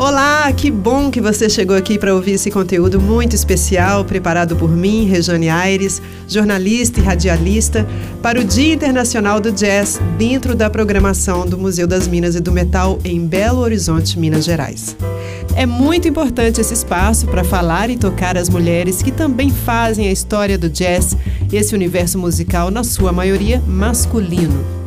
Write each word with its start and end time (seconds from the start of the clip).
Olá, 0.00 0.50
que 0.50 0.70
bom 0.70 1.10
que 1.10 1.20
você 1.20 1.46
chegou 1.50 1.76
aqui 1.76 1.98
para 1.98 2.14
ouvir 2.14 2.30
esse 2.30 2.50
conteúdo 2.50 2.98
muito 2.98 3.36
especial 3.36 4.02
preparado 4.02 4.56
por 4.56 4.74
mim, 4.74 5.04
Rejane 5.04 5.50
Aires, 5.50 6.00
jornalista 6.26 7.00
e 7.00 7.02
radialista, 7.02 7.86
para 8.22 8.40
o 8.40 8.44
Dia 8.44 8.72
Internacional 8.72 9.38
do 9.40 9.52
Jazz 9.52 10.00
dentro 10.16 10.54
da 10.54 10.70
programação 10.70 11.46
do 11.46 11.58
Museu 11.58 11.86
das 11.86 12.08
Minas 12.08 12.34
e 12.34 12.40
do 12.40 12.50
Metal 12.50 12.98
em 13.04 13.26
Belo 13.26 13.58
Horizonte, 13.58 14.18
Minas 14.18 14.46
Gerais. 14.46 14.96
É 15.54 15.66
muito 15.66 16.08
importante 16.08 16.62
esse 16.62 16.72
espaço 16.72 17.26
para 17.26 17.44
falar 17.44 17.90
e 17.90 17.98
tocar 17.98 18.38
as 18.38 18.48
mulheres 18.48 19.02
que 19.02 19.12
também 19.12 19.50
fazem 19.50 20.08
a 20.08 20.12
história 20.12 20.56
do 20.56 20.70
jazz, 20.70 21.14
esse 21.52 21.74
universo 21.74 22.18
musical, 22.18 22.70
na 22.70 22.82
sua 22.82 23.12
maioria, 23.12 23.62
masculino. 23.66 24.79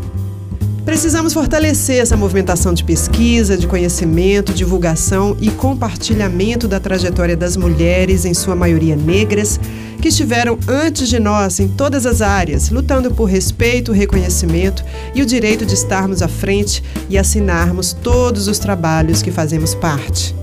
Precisamos 0.85 1.33
fortalecer 1.33 2.01
essa 2.01 2.17
movimentação 2.17 2.73
de 2.73 2.83
pesquisa, 2.83 3.57
de 3.57 3.67
conhecimento, 3.67 4.53
divulgação 4.53 5.35
e 5.39 5.49
compartilhamento 5.49 6.67
da 6.67 6.77
trajetória 6.77 7.37
das 7.37 7.55
mulheres, 7.55 8.25
em 8.25 8.33
sua 8.33 8.53
maioria 8.53 8.93
negras, 8.93 9.57
que 10.01 10.09
estiveram 10.09 10.59
antes 10.67 11.07
de 11.07 11.19
nós 11.19 11.61
em 11.61 11.69
todas 11.69 12.05
as 12.05 12.21
áreas, 12.21 12.69
lutando 12.69 13.09
por 13.11 13.25
respeito, 13.25 13.93
reconhecimento 13.93 14.83
e 15.15 15.21
o 15.21 15.25
direito 15.25 15.65
de 15.65 15.73
estarmos 15.73 16.21
à 16.21 16.27
frente 16.27 16.83
e 17.09 17.17
assinarmos 17.17 17.93
todos 17.93 18.49
os 18.49 18.59
trabalhos 18.59 19.21
que 19.21 19.31
fazemos 19.31 19.73
parte. 19.73 20.35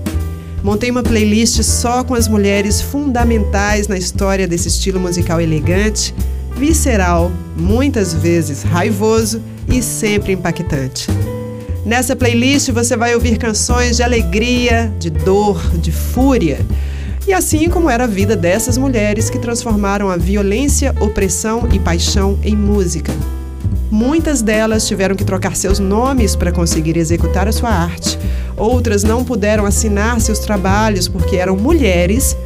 Montei 0.63 0.89
uma 0.89 1.03
playlist 1.03 1.61
só 1.61 2.03
com 2.03 2.15
as 2.15 2.27
mulheres 2.27 2.81
fundamentais 2.81 3.87
na 3.87 3.97
história 3.97 4.47
desse 4.47 4.69
estilo 4.69 4.99
musical 4.99 5.39
elegante, 5.39 6.15
visceral, 6.55 7.31
muitas 7.55 8.13
vezes 8.13 8.63
raivoso 8.63 9.41
e 9.67 9.81
sempre 9.81 10.33
impactante. 10.33 11.07
Nessa 11.85 12.15
playlist 12.15 12.69
você 12.69 12.95
vai 12.95 13.15
ouvir 13.15 13.37
canções 13.37 13.97
de 13.97 14.03
alegria, 14.03 14.93
de 14.99 15.09
dor, 15.09 15.59
de 15.77 15.91
fúria. 15.91 16.59
E 17.27 17.33
assim 17.33 17.69
como 17.69 17.89
era 17.89 18.03
a 18.03 18.07
vida 18.07 18.35
dessas 18.35 18.77
mulheres 18.77 19.29
que 19.29 19.39
transformaram 19.39 20.09
a 20.09 20.17
violência, 20.17 20.95
opressão 20.99 21.67
e 21.71 21.79
paixão 21.79 22.37
em 22.43 22.55
música. 22.55 23.11
Muitas 23.91 24.41
delas 24.41 24.87
tiveram 24.87 25.15
que 25.15 25.25
trocar 25.25 25.55
seus 25.55 25.77
nomes 25.77 26.35
para 26.35 26.51
conseguir 26.51 26.97
executar 26.97 27.47
a 27.47 27.51
sua 27.51 27.69
arte. 27.69 28.17
Outras 28.55 29.03
não 29.03 29.25
puderam 29.25 29.65
assinar 29.65 30.21
seus 30.21 30.39
trabalhos 30.39 31.07
porque 31.07 31.35
eram 31.35 31.57
mulheres. 31.57 32.37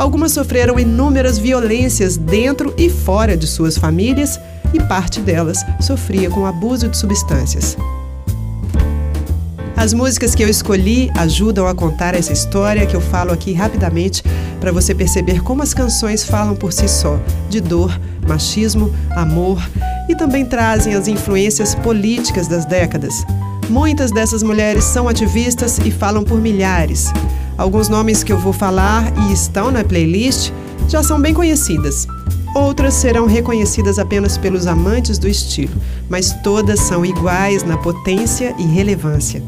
Algumas 0.00 0.32
sofreram 0.32 0.80
inúmeras 0.80 1.36
violências 1.36 2.16
dentro 2.16 2.72
e 2.78 2.88
fora 2.88 3.36
de 3.36 3.46
suas 3.46 3.76
famílias 3.76 4.40
e 4.72 4.80
parte 4.80 5.20
delas 5.20 5.62
sofria 5.78 6.30
com 6.30 6.46
abuso 6.46 6.88
de 6.88 6.96
substâncias. 6.96 7.76
As 9.76 9.92
músicas 9.92 10.34
que 10.34 10.42
eu 10.42 10.48
escolhi 10.48 11.10
ajudam 11.18 11.66
a 11.66 11.74
contar 11.74 12.14
essa 12.14 12.32
história 12.32 12.86
que 12.86 12.96
eu 12.96 13.00
falo 13.02 13.30
aqui 13.30 13.52
rapidamente 13.52 14.22
para 14.58 14.72
você 14.72 14.94
perceber 14.94 15.42
como 15.42 15.62
as 15.62 15.74
canções 15.74 16.24
falam 16.24 16.56
por 16.56 16.72
si 16.72 16.88
só, 16.88 17.20
de 17.50 17.60
dor, 17.60 18.00
machismo, 18.26 18.90
amor 19.10 19.62
e 20.08 20.16
também 20.16 20.46
trazem 20.46 20.94
as 20.94 21.08
influências 21.08 21.74
políticas 21.74 22.48
das 22.48 22.64
décadas. 22.64 23.22
Muitas 23.68 24.10
dessas 24.10 24.42
mulheres 24.42 24.84
são 24.84 25.06
ativistas 25.10 25.78
e 25.84 25.90
falam 25.90 26.24
por 26.24 26.40
milhares. 26.40 27.12
Alguns 27.60 27.90
nomes 27.90 28.24
que 28.24 28.32
eu 28.32 28.38
vou 28.38 28.54
falar 28.54 29.12
e 29.28 29.34
estão 29.34 29.70
na 29.70 29.84
playlist 29.84 30.50
já 30.88 31.02
são 31.02 31.20
bem 31.20 31.34
conhecidas. 31.34 32.06
Outras 32.54 32.94
serão 32.94 33.26
reconhecidas 33.26 33.98
apenas 33.98 34.38
pelos 34.38 34.66
amantes 34.66 35.18
do 35.18 35.28
estilo, 35.28 35.74
mas 36.08 36.32
todas 36.42 36.80
são 36.80 37.04
iguais 37.04 37.62
na 37.62 37.76
potência 37.76 38.54
e 38.58 38.62
relevância. 38.62 39.42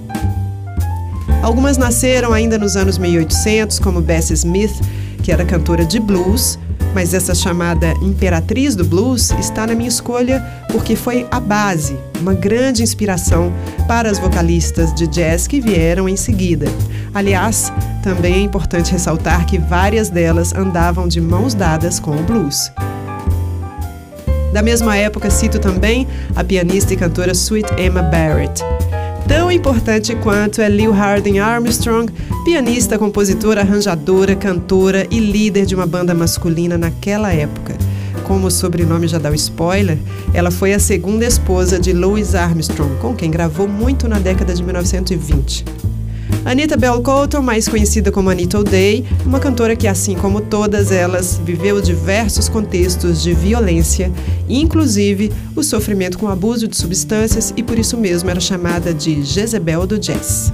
Algumas 1.42 1.78
nasceram 1.78 2.34
ainda 2.34 2.59
nos 2.59 2.76
anos 2.76 2.98
1800, 2.98 3.78
como 3.78 4.03
Bessie 4.03 4.34
Smith, 4.34 4.75
que 5.22 5.32
era 5.32 5.42
cantora 5.47 5.87
de 5.87 5.98
blues, 5.98 6.58
mas 6.94 7.14
essa 7.14 7.34
chamada 7.34 7.94
imperatriz 8.03 8.76
do 8.76 8.84
blues 8.84 9.31
está 9.41 9.66
na 9.66 9.75
minha 9.75 9.88
escolha 9.88 10.44
porque 10.70 10.94
foi 10.94 11.26
a 11.31 11.41
base, 11.41 11.97
uma 12.20 12.34
grande 12.34 12.82
inspiração 12.82 13.50
para 13.88 14.10
as 14.10 14.19
vocalistas 14.19 14.92
de 14.92 15.06
jazz 15.06 15.47
que 15.47 15.62
vieram 15.62 16.06
em 16.06 16.16
seguida. 16.16 16.66
Aliás, 17.15 17.71
também 18.03 18.34
é 18.34 18.41
importante 18.41 18.93
ressaltar 18.93 19.45
que 19.45 19.59
várias 19.59 20.09
delas 20.09 20.55
andavam 20.55 21.06
de 21.06 21.21
mãos 21.21 21.53
dadas 21.53 22.00
com 22.00 22.17
o 22.17 22.23
blues. 22.23 22.73
Da 24.53 24.62
mesma 24.62 24.97
época, 24.97 25.31
cito 25.31 25.59
também 25.59 26.06
a 26.34 26.43
pianista 26.43 26.93
e 26.93 26.97
cantora 26.97 27.33
Sweet 27.33 27.69
Emma 27.78 28.03
Barrett. 28.03 28.62
Tão 29.28 29.50
importante 29.53 30.15
quanto 30.17 30.61
é 30.61 30.69
Lil 30.69 30.93
Harding 30.93 31.39
Armstrong, 31.39 32.12
pianista, 32.45 32.99
compositora, 32.99 33.61
arranjadora, 33.61 34.34
cantora 34.34 35.06
e 35.11 35.21
líder 35.21 35.65
de 35.65 35.75
uma 35.75 35.87
banda 35.87 36.15
masculina 36.15 36.77
naquela 36.77 37.33
época. 37.33 37.77
Como 38.25 38.47
o 38.47 38.50
sobrenome 38.50 39.06
já 39.06 39.19
dá 39.19 39.31
o 39.31 39.34
spoiler, 39.34 39.99
ela 40.34 40.50
foi 40.50 40.73
a 40.73 40.79
segunda 40.79 41.25
esposa 41.25 41.79
de 41.79 41.93
Louis 41.93 42.34
Armstrong, 42.34 42.97
com 43.00 43.15
quem 43.15 43.31
gravou 43.31 43.69
muito 43.69 44.09
na 44.09 44.19
década 44.19 44.55
de 44.55 44.62
1920. 44.62 45.91
Anita 46.44 46.76
Bell 46.76 47.00
Colton, 47.00 47.41
mais 47.41 47.69
conhecida 47.69 48.10
como 48.10 48.28
Anita 48.28 48.59
O'Day, 48.59 49.04
uma 49.25 49.38
cantora 49.38 49.76
que, 49.76 49.87
assim 49.87 50.15
como 50.15 50.41
todas 50.41 50.91
elas, 50.91 51.41
viveu 51.44 51.81
diversos 51.81 52.48
contextos 52.48 53.22
de 53.22 53.32
violência, 53.32 54.12
inclusive 54.48 55.32
o 55.54 55.62
sofrimento 55.62 56.19
com 56.19 56.28
abuso 56.28 56.66
de 56.66 56.76
substâncias 56.76 57.54
e 57.56 57.62
por 57.62 57.78
isso 57.78 57.97
mesmo 57.97 58.28
era 58.28 58.41
chamada 58.41 58.93
de 58.93 59.22
Jezebel 59.22 59.87
do 59.87 59.98
Jazz. 59.98 60.53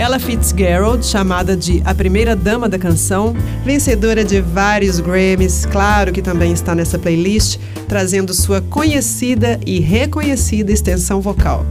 Ella 0.00 0.18
Fitzgerald, 0.18 1.04
chamada 1.04 1.54
de 1.54 1.82
a 1.84 1.94
primeira 1.94 2.34
dama 2.34 2.68
da 2.68 2.78
canção, 2.78 3.34
vencedora 3.64 4.24
de 4.24 4.40
vários 4.40 4.98
Grammys, 4.98 5.66
claro 5.66 6.10
que 6.10 6.22
também 6.22 6.52
está 6.52 6.74
nessa 6.74 6.98
playlist, 6.98 7.58
trazendo 7.86 8.32
sua 8.32 8.62
conhecida 8.62 9.60
e 9.66 9.78
reconhecida 9.78 10.72
extensão 10.72 11.20
vocal. 11.20 11.66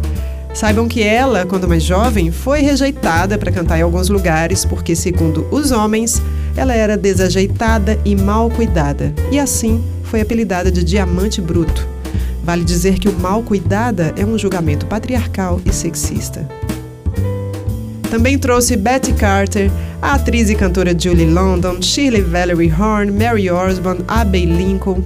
Saibam 0.53 0.87
que 0.87 1.01
ela, 1.01 1.45
quando 1.45 1.67
mais 1.67 1.83
jovem, 1.83 2.31
foi 2.31 2.61
rejeitada 2.61 3.37
para 3.37 3.51
cantar 3.51 3.79
em 3.79 3.83
alguns 3.83 4.09
lugares 4.09 4.65
porque, 4.65 4.95
segundo 4.95 5.47
os 5.51 5.71
homens, 5.71 6.21
ela 6.55 6.75
era 6.75 6.97
desajeitada 6.97 7.99
e 8.03 8.15
mal 8.15 8.49
cuidada, 8.49 9.13
e 9.31 9.39
assim 9.39 9.83
foi 10.03 10.21
apelidada 10.21 10.71
de 10.71 10.83
Diamante 10.83 11.39
Bruto. 11.39 11.87
Vale 12.43 12.63
dizer 12.63 12.97
que 12.97 13.07
o 13.07 13.13
mal 13.13 13.43
cuidada 13.43 14.13
é 14.17 14.25
um 14.25 14.37
julgamento 14.37 14.85
patriarcal 14.87 15.61
e 15.65 15.71
sexista. 15.71 16.47
Também 18.09 18.39
trouxe 18.39 18.75
Betty 18.75 19.13
Carter, 19.13 19.69
a 20.01 20.15
atriz 20.15 20.49
e 20.49 20.55
cantora 20.55 20.97
Julie 20.97 21.27
London, 21.27 21.79
Shirley 21.79 22.23
Valerie 22.23 22.73
Horn, 22.73 23.11
Mary 23.11 23.51
Osborne, 23.51 24.03
Abbey 24.07 24.45
Lincoln, 24.45 25.03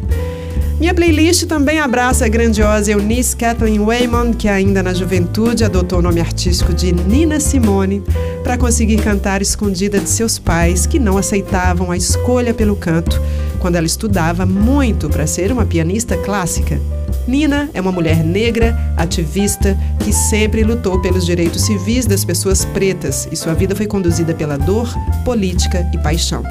minha 0.84 0.94
playlist 0.94 1.46
também 1.46 1.80
abraça 1.80 2.26
a 2.26 2.28
grandiosa 2.28 2.92
Eunice 2.92 3.34
Kathleen 3.38 3.80
Waymond, 3.80 4.36
que 4.36 4.50
ainda 4.50 4.84
na 4.84 4.94
juventude 4.94 5.64
adotou 5.64 6.00
o 6.00 6.02
nome 6.02 6.20
artístico 6.20 6.74
de 6.74 6.92
Nina 6.92 7.40
Simone 7.40 8.04
para 8.44 8.58
conseguir 8.58 8.98
cantar 8.98 9.42
escondida 9.42 9.98
de 9.98 10.10
seus 10.10 10.38
pais, 10.38 10.86
que 10.86 11.00
não 11.00 11.18
aceitavam 11.18 11.90
a 11.90 11.96
escolha 11.96 12.54
pelo 12.54 12.76
canto, 12.76 13.18
quando 13.60 13.78
ela 13.78 13.86
estudava 13.86 14.46
muito 14.46 15.08
para 15.08 15.26
ser 15.26 15.54
uma 15.54 15.66
pianista 15.66 16.18
clássica. 16.18 16.78
Nina 17.26 17.70
é 17.74 17.80
uma 17.80 17.94
mulher 17.94 18.22
negra, 18.22 18.78
ativista, 18.98 19.80
que 20.04 20.12
sempre 20.12 20.66
lutou 20.66 21.02
pelos 21.02 21.26
direitos 21.26 21.62
civis 21.62 22.06
das 22.06 22.26
pessoas 22.26 22.66
pretas 22.66 23.26
e 23.32 23.38
sua 23.38 23.54
vida 23.54 23.74
foi 23.74 23.88
conduzida 23.88 24.34
pela 24.34 24.58
dor, 24.58 24.94
política 25.24 25.90
e 25.94 25.98
paixão. 26.00 26.44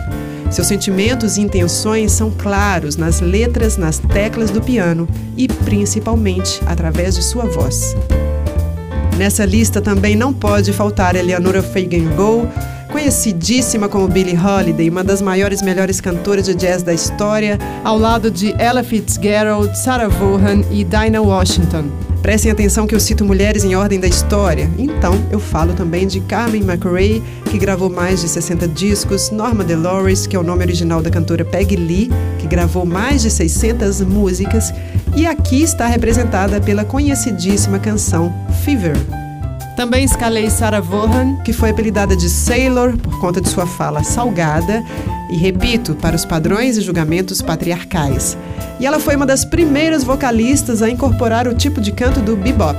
Seus 0.53 0.67
sentimentos 0.67 1.39
e 1.39 1.41
intenções 1.41 2.13
são 2.13 2.31
claros 2.31 2.95
nas 2.95 3.23
letras, 3.23 3.79
nas 3.79 3.99
teclas 3.99 4.51
do 4.51 4.61
piano 4.61 5.09
e 5.35 5.49
principalmente 5.49 6.61
através 6.67 7.15
de 7.15 7.25
sua 7.25 7.47
voz. 7.47 7.97
Nessa 9.17 9.47
lista 9.47 9.81
também 9.81 10.15
não 10.15 10.31
pode 10.31 10.71
faltar 10.71 11.17
Eleanora 11.17 11.63
Fagan-Gow, 11.63 12.47
conhecidíssima 12.93 13.89
como 13.89 14.07
Billie 14.07 14.37
Holiday, 14.37 14.91
uma 14.91 15.03
das 15.03 15.23
maiores 15.23 15.63
e 15.63 15.65
melhores 15.65 16.01
cantoras 16.01 16.45
de 16.45 16.55
jazz 16.55 16.83
da 16.83 16.93
história, 16.93 17.59
ao 17.83 17.99
lado 17.99 18.31
de 18.31 18.55
Ella 18.61 18.85
Fitzgerald, 18.85 19.77
Sarah 19.79 20.09
Vaughan 20.09 20.63
e 20.71 20.85
Dinah 20.85 21.23
Washington. 21.23 21.87
Prestem 22.21 22.53
atenção 22.53 22.87
que 22.87 22.95
eu 22.95 23.01
cito 23.01 23.25
mulheres 23.25 23.65
em 23.65 23.75
ordem 23.75 23.99
da 23.99 24.07
história. 24.07 24.71
Então, 24.79 25.15
eu 25.33 25.41
falo 25.41 25.73
também 25.73 26.07
de 26.07 26.21
Carmen 26.21 26.63
McRae, 26.63 27.21
que 27.51 27.59
gravou 27.59 27.91
mais 27.91 28.21
de 28.21 28.29
60 28.29 28.69
discos, 28.69 29.31
Norma 29.31 29.65
DeLores, 29.65 30.27
que 30.27 30.37
é 30.37 30.39
o 30.39 30.45
nome 30.45 30.63
original 30.63 31.03
da 31.03 31.11
cantora 31.11 31.45
Peggy 31.45 31.75
Lee, 31.75 32.11
que 32.39 32.47
gravou 32.47 32.85
mais 32.85 33.23
de 33.23 33.31
600 33.31 34.03
músicas, 34.03 34.73
e 35.17 35.27
aqui 35.27 35.63
está 35.63 35.87
representada 35.87 36.61
pela 36.61 36.85
conhecidíssima 36.85 37.79
canção 37.79 38.33
Fever. 38.63 39.22
Também 39.77 40.05
escalei 40.05 40.51
Sarah 40.51 40.81
Vaughan, 40.81 41.37
que 41.45 41.53
foi 41.53 41.71
apelidada 41.71 42.15
de 42.15 42.29
Sailor 42.29 42.97
por 42.99 43.19
conta 43.19 43.41
de 43.41 43.49
sua 43.49 43.67
fala 43.67 44.05
salgada 44.05 44.85
e, 45.31 45.37
repito, 45.37 45.95
para 45.95 46.15
os 46.15 46.25
padrões 46.25 46.77
e 46.77 46.83
julgamentos 46.83 47.41
patriarcais. 47.41 48.37
E 48.79 48.87
ela 48.87 49.01
foi 49.01 49.17
uma 49.17 49.25
das 49.25 49.45
primeiras 49.45 50.05
vocalistas 50.05 50.83
a 50.83 50.91
incorporar 50.91 51.49
o 51.49 51.55
tipo 51.55 51.81
de 51.81 51.91
canto 51.91 52.21
do 52.21 52.37
bebop. 52.37 52.79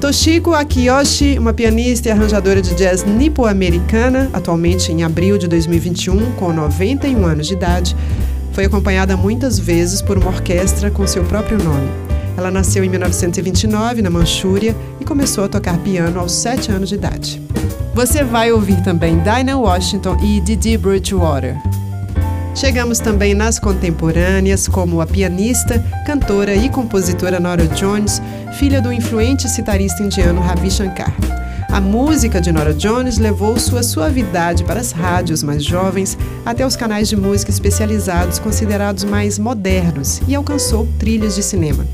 Toshiko 0.00 0.52
Akiyoshi, 0.52 1.38
uma 1.38 1.52
pianista 1.52 2.08
e 2.08 2.12
arranjadora 2.12 2.60
de 2.60 2.74
jazz 2.74 3.04
nipo-americana, 3.04 4.30
atualmente 4.32 4.90
em 4.90 5.04
abril 5.04 5.38
de 5.38 5.46
2021, 5.46 6.32
com 6.32 6.52
91 6.52 7.24
anos 7.24 7.46
de 7.46 7.54
idade, 7.54 7.96
foi 8.52 8.64
acompanhada 8.64 9.16
muitas 9.16 9.58
vezes 9.58 10.02
por 10.02 10.18
uma 10.18 10.28
orquestra 10.28 10.90
com 10.90 11.06
seu 11.06 11.24
próprio 11.24 11.56
nome. 11.56 12.11
Ela 12.36 12.50
nasceu 12.50 12.82
em 12.82 12.88
1929 12.88 14.02
na 14.02 14.10
Manchúria 14.10 14.74
e 15.00 15.04
começou 15.04 15.44
a 15.44 15.48
tocar 15.48 15.78
piano 15.78 16.20
aos 16.20 16.32
7 16.32 16.70
anos 16.72 16.88
de 16.88 16.94
idade. 16.94 17.42
Você 17.94 18.24
vai 18.24 18.50
ouvir 18.50 18.82
também 18.82 19.18
Dinah 19.18 19.58
Washington 19.58 20.16
e 20.22 20.40
Didi 20.40 20.78
Bridgewater. 20.78 21.56
Chegamos 22.54 22.98
também 22.98 23.34
nas 23.34 23.58
contemporâneas, 23.58 24.68
como 24.68 25.00
a 25.00 25.06
pianista, 25.06 25.78
cantora 26.06 26.54
e 26.54 26.68
compositora 26.68 27.40
Nora 27.40 27.66
Jones, 27.66 28.20
filha 28.58 28.80
do 28.80 28.92
influente 28.92 29.48
citarista 29.48 30.02
indiano 30.02 30.40
Ravi 30.40 30.70
Shankar. 30.70 31.14
A 31.70 31.80
música 31.80 32.38
de 32.38 32.52
Nora 32.52 32.74
Jones 32.74 33.16
levou 33.16 33.58
sua 33.58 33.82
suavidade 33.82 34.62
para 34.62 34.80
as 34.80 34.92
rádios 34.92 35.42
mais 35.42 35.64
jovens 35.64 36.18
até 36.44 36.66
os 36.66 36.76
canais 36.76 37.08
de 37.08 37.16
música 37.16 37.50
especializados 37.50 38.38
considerados 38.38 39.04
mais 39.04 39.38
modernos 39.38 40.20
e 40.28 40.34
alcançou 40.34 40.86
trilhas 40.98 41.34
de 41.34 41.42
cinema. 41.42 41.86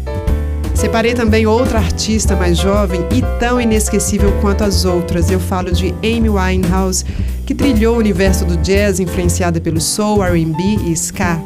Separei 0.78 1.12
também 1.12 1.44
outra 1.44 1.78
artista 1.78 2.36
mais 2.36 2.56
jovem 2.56 3.00
e 3.10 3.20
tão 3.40 3.60
inesquecível 3.60 4.30
quanto 4.40 4.62
as 4.62 4.84
outras. 4.84 5.28
Eu 5.28 5.40
falo 5.40 5.72
de 5.72 5.92
Amy 6.04 6.28
Winehouse, 6.28 7.04
que 7.44 7.52
trilhou 7.52 7.96
o 7.96 7.98
universo 7.98 8.44
do 8.44 8.56
jazz 8.58 9.00
influenciada 9.00 9.60
pelo 9.60 9.80
soul, 9.80 10.22
R&B 10.22 10.62
e 10.86 10.92
ska. 10.92 11.36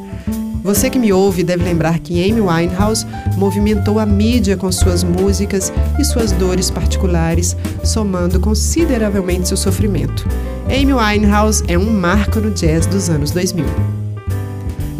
Você 0.62 0.90
que 0.90 0.98
me 0.98 1.14
ouve 1.14 1.42
deve 1.42 1.64
lembrar 1.64 1.98
que 2.00 2.22
Amy 2.22 2.42
Winehouse 2.42 3.06
movimentou 3.38 3.98
a 3.98 4.04
mídia 4.04 4.54
com 4.54 4.70
suas 4.70 5.02
músicas 5.02 5.72
e 5.98 6.04
suas 6.04 6.30
dores 6.32 6.70
particulares, 6.70 7.56
somando 7.82 8.38
consideravelmente 8.38 9.48
seu 9.48 9.56
sofrimento. 9.56 10.28
Amy 10.66 10.92
Winehouse 10.92 11.64
é 11.68 11.78
um 11.78 11.90
marco 11.90 12.38
no 12.38 12.50
jazz 12.50 12.84
dos 12.84 13.08
anos 13.08 13.30
2000. 13.30 14.01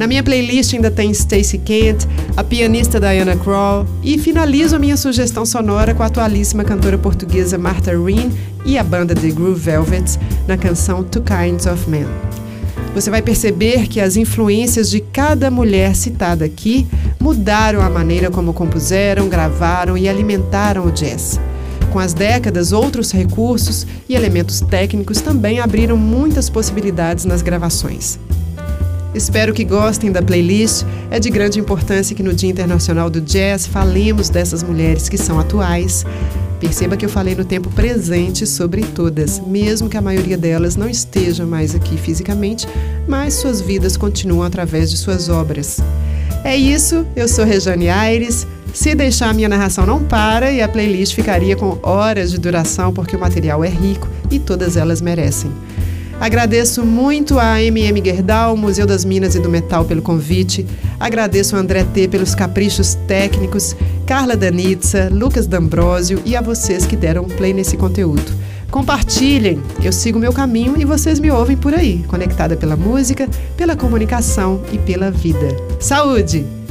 Na 0.02 0.08
minha 0.08 0.24
playlist 0.24 0.74
ainda 0.74 0.90
tem 0.90 1.14
Stacey 1.14 1.60
Kent, 1.60 2.08
a 2.36 2.42
pianista 2.42 2.98
Diana 2.98 3.36
Krall 3.36 3.86
e 4.02 4.18
finalizo 4.18 4.74
a 4.74 4.78
minha 4.80 4.96
sugestão 4.96 5.46
sonora 5.46 5.94
com 5.94 6.02
a 6.02 6.06
atualíssima 6.06 6.64
cantora 6.64 6.98
portuguesa 6.98 7.56
Martha 7.56 7.92
Reen 7.92 8.32
e 8.64 8.76
a 8.76 8.82
banda 8.82 9.14
The 9.14 9.28
Groove 9.28 9.60
Velvets 9.60 10.18
na 10.48 10.56
canção 10.56 11.04
Two 11.04 11.22
Kinds 11.22 11.66
of 11.66 11.88
Men. 11.88 12.08
Você 12.96 13.10
vai 13.10 13.22
perceber 13.22 13.86
que 13.86 14.00
as 14.00 14.16
influências 14.16 14.90
de 14.90 14.98
cada 15.00 15.52
mulher 15.52 15.94
citada 15.94 16.44
aqui 16.44 16.84
mudaram 17.20 17.80
a 17.80 17.88
maneira 17.88 18.28
como 18.28 18.52
compuseram, 18.52 19.28
gravaram 19.28 19.96
e 19.96 20.08
alimentaram 20.08 20.84
o 20.84 20.90
jazz. 20.90 21.38
Com 21.92 22.00
as 22.00 22.12
décadas, 22.12 22.72
outros 22.72 23.12
recursos 23.12 23.86
e 24.08 24.16
elementos 24.16 24.62
técnicos 24.62 25.20
também 25.20 25.60
abriram 25.60 25.96
muitas 25.96 26.50
possibilidades 26.50 27.24
nas 27.24 27.40
gravações. 27.40 28.18
Espero 29.14 29.52
que 29.52 29.64
gostem 29.64 30.10
da 30.10 30.22
playlist. 30.22 30.84
É 31.10 31.20
de 31.20 31.28
grande 31.28 31.60
importância 31.60 32.16
que 32.16 32.22
no 32.22 32.32
Dia 32.32 32.50
Internacional 32.50 33.10
do 33.10 33.20
Jazz 33.20 33.66
falemos 33.66 34.28
dessas 34.28 34.62
mulheres 34.62 35.08
que 35.08 35.18
são 35.18 35.38
atuais. 35.38 36.04
Perceba 36.58 36.96
que 36.96 37.04
eu 37.04 37.08
falei 37.10 37.34
no 37.34 37.44
tempo 37.44 37.68
presente 37.70 38.46
sobre 38.46 38.82
todas, 38.82 39.40
mesmo 39.40 39.88
que 39.88 39.96
a 39.96 40.00
maioria 40.00 40.38
delas 40.38 40.76
não 40.76 40.88
esteja 40.88 41.44
mais 41.44 41.74
aqui 41.74 41.96
fisicamente, 41.96 42.68
mas 43.06 43.34
suas 43.34 43.60
vidas 43.60 43.96
continuam 43.96 44.44
através 44.44 44.88
de 44.88 44.96
suas 44.96 45.28
obras. 45.28 45.80
É 46.44 46.56
isso, 46.56 47.04
eu 47.16 47.26
sou 47.26 47.44
Rejane 47.44 47.88
Aires. 47.88 48.46
Se 48.72 48.94
deixar, 48.94 49.30
a 49.30 49.32
minha 49.34 49.48
narração 49.48 49.84
não 49.84 50.02
para 50.04 50.52
e 50.52 50.62
a 50.62 50.68
playlist 50.68 51.14
ficaria 51.14 51.56
com 51.56 51.78
horas 51.82 52.30
de 52.30 52.38
duração 52.38 52.92
porque 52.92 53.16
o 53.16 53.20
material 53.20 53.62
é 53.64 53.68
rico 53.68 54.08
e 54.30 54.38
todas 54.38 54.76
elas 54.76 55.00
merecem. 55.00 55.50
Agradeço 56.22 56.86
muito 56.86 57.36
a 57.36 57.60
MM 57.60 58.00
Gerdau, 58.00 58.56
Museu 58.56 58.86
das 58.86 59.04
Minas 59.04 59.34
e 59.34 59.40
do 59.40 59.48
Metal 59.48 59.84
pelo 59.84 60.00
convite. 60.00 60.64
Agradeço 61.00 61.56
ao 61.56 61.60
André 61.60 61.82
T 61.82 62.06
pelos 62.06 62.32
caprichos 62.32 62.94
técnicos, 63.08 63.74
Carla 64.06 64.36
Danitza, 64.36 65.08
Lucas 65.12 65.48
D'Ambrosio 65.48 66.22
e 66.24 66.36
a 66.36 66.40
vocês 66.40 66.86
que 66.86 66.94
deram 66.94 67.24
play 67.24 67.52
nesse 67.52 67.76
conteúdo. 67.76 68.22
Compartilhem, 68.70 69.60
eu 69.82 69.92
sigo 69.92 70.16
meu 70.16 70.32
caminho 70.32 70.80
e 70.80 70.84
vocês 70.84 71.18
me 71.18 71.28
ouvem 71.28 71.56
por 71.56 71.74
aí, 71.74 72.04
conectada 72.06 72.56
pela 72.56 72.76
música, 72.76 73.28
pela 73.56 73.74
comunicação 73.74 74.62
e 74.70 74.78
pela 74.78 75.10
vida. 75.10 75.56
Saúde! 75.80 76.61